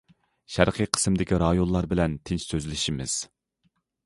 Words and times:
شەرقى 0.53 0.87
قىسىمدىكى 0.97 1.39
رايونلار 1.43 1.89
بىلەن 1.93 2.17
تىنچ 2.31 2.49
سۆزلىشىمىز. 2.53 3.15